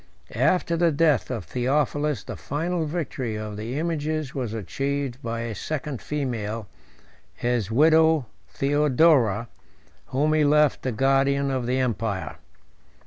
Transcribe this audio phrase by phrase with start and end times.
[0.33, 5.53] After the death of Theophilus, the final victory of the images was achieved by a
[5.53, 6.67] second female,
[7.35, 9.47] his widow Theodora,
[10.07, 12.37] whom he left the guardian of the empire.